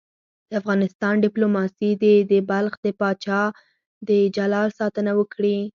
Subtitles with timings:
[0.49, 3.41] د افغانستان دیپلوماسي دې د بلخ د پاچا
[4.07, 5.57] د جلال ساتنه وکړي.